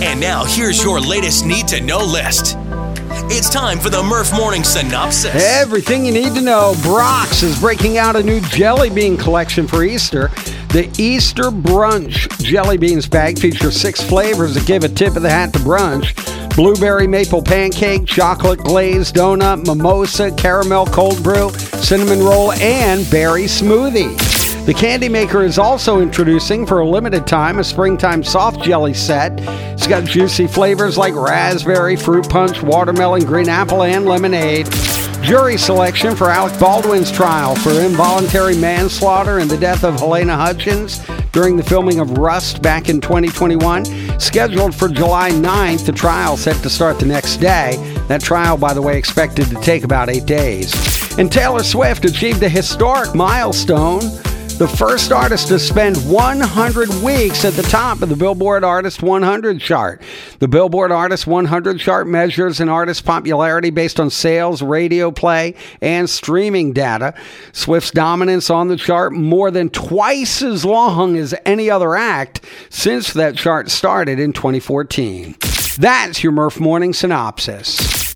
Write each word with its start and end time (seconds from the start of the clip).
And 0.00 0.20
now 0.20 0.44
here's 0.44 0.82
your 0.82 1.00
latest 1.00 1.44
need 1.44 1.66
to 1.68 1.80
know 1.80 2.04
list. 2.04 2.56
It's 3.30 3.50
time 3.50 3.80
for 3.80 3.90
the 3.90 4.02
Merf 4.02 4.36
Morning 4.36 4.62
Synopsis. 4.62 5.34
Everything 5.34 6.06
you 6.06 6.12
need 6.12 6.34
to 6.34 6.40
know. 6.40 6.74
Brach's 6.82 7.42
is 7.42 7.58
breaking 7.58 7.98
out 7.98 8.14
a 8.14 8.22
new 8.22 8.40
jelly 8.42 8.90
bean 8.90 9.16
collection 9.16 9.66
for 9.66 9.82
Easter. 9.82 10.28
The 10.68 10.88
Easter 10.98 11.50
Brunch 11.50 12.28
jelly 12.42 12.78
beans 12.78 13.08
bag 13.08 13.38
features 13.38 13.80
six 13.80 14.00
flavors 14.00 14.54
that 14.54 14.66
give 14.66 14.84
a 14.84 14.88
tip 14.88 15.16
of 15.16 15.22
the 15.22 15.30
hat 15.30 15.52
to 15.54 15.58
brunch 15.58 16.14
blueberry 16.58 17.06
maple 17.06 17.40
pancake, 17.40 18.04
chocolate 18.04 18.58
glazed 18.58 19.14
donut, 19.14 19.64
mimosa, 19.64 20.32
caramel 20.32 20.86
cold 20.86 21.22
brew, 21.22 21.50
cinnamon 21.52 22.18
roll, 22.18 22.50
and 22.54 23.08
berry 23.10 23.44
smoothie. 23.44 24.47
The 24.66 24.74
candy 24.76 25.08
maker 25.08 25.42
is 25.42 25.58
also 25.58 26.00
introducing 26.00 26.66
for 26.66 26.80
a 26.80 26.88
limited 26.88 27.26
time 27.26 27.58
a 27.58 27.64
springtime 27.64 28.22
soft 28.22 28.62
jelly 28.62 28.94
set. 28.94 29.32
It's 29.72 29.86
got 29.86 30.04
juicy 30.04 30.46
flavors 30.46 30.98
like 30.98 31.14
raspberry, 31.14 31.96
fruit 31.96 32.28
punch, 32.28 32.62
watermelon, 32.62 33.24
green 33.24 33.48
apple, 33.48 33.82
and 33.82 34.04
lemonade. 34.04 34.68
Jury 35.22 35.56
selection 35.56 36.14
for 36.14 36.30
Alec 36.30 36.58
Baldwin's 36.60 37.10
trial 37.10 37.54
for 37.56 37.70
involuntary 37.70 38.56
manslaughter 38.56 39.38
and 39.38 39.50
the 39.50 39.58
death 39.58 39.84
of 39.84 39.96
Halyna 39.96 40.36
Hutchins 40.36 41.00
during 41.32 41.56
the 41.56 41.62
filming 41.62 41.98
of 41.98 42.18
Rust 42.18 42.62
back 42.62 42.88
in 42.88 43.00
2021. 43.00 43.84
Scheduled 44.20 44.74
for 44.74 44.88
July 44.88 45.30
9th, 45.30 45.86
the 45.86 45.92
trial 45.92 46.36
set 46.36 46.62
to 46.62 46.70
start 46.70 46.98
the 46.98 47.06
next 47.06 47.38
day. 47.38 47.76
That 48.08 48.22
trial, 48.22 48.56
by 48.56 48.74
the 48.74 48.82
way, 48.82 48.96
expected 48.96 49.46
to 49.46 49.54
take 49.56 49.84
about 49.84 50.08
eight 50.08 50.26
days. 50.26 50.72
And 51.18 51.32
Taylor 51.32 51.62
Swift 51.62 52.04
achieved 52.04 52.42
a 52.42 52.48
historic 52.48 53.14
milestone 53.14 54.00
the 54.58 54.66
first 54.66 55.12
artist 55.12 55.46
to 55.46 55.58
spend 55.58 55.96
100 56.10 56.88
weeks 57.04 57.44
at 57.44 57.52
the 57.52 57.62
top 57.62 58.02
of 58.02 58.08
the 58.08 58.16
Billboard 58.16 58.64
Artist 58.64 59.04
100 59.04 59.60
chart. 59.60 60.02
The 60.40 60.48
Billboard 60.48 60.90
Artist 60.90 61.28
100 61.28 61.78
chart 61.78 62.08
measures 62.08 62.58
an 62.58 62.68
artist's 62.68 63.00
popularity 63.00 63.70
based 63.70 64.00
on 64.00 64.10
sales, 64.10 64.60
radio 64.60 65.12
play, 65.12 65.54
and 65.80 66.10
streaming 66.10 66.72
data. 66.72 67.14
Swift's 67.52 67.92
dominance 67.92 68.50
on 68.50 68.66
the 68.66 68.76
chart 68.76 69.12
more 69.12 69.52
than 69.52 69.70
twice 69.70 70.42
as 70.42 70.64
long 70.64 71.16
as 71.16 71.36
any 71.46 71.70
other 71.70 71.94
act 71.94 72.44
since 72.68 73.12
that 73.12 73.36
chart 73.36 73.70
started 73.70 74.18
in 74.18 74.32
2014. 74.32 75.36
That's 75.78 76.24
your 76.24 76.32
Merf 76.32 76.58
Morning 76.58 76.92
Synopsis. 76.92 78.07